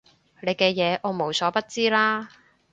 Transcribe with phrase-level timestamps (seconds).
[0.39, 2.27] 你嘅嘢我無所不知啦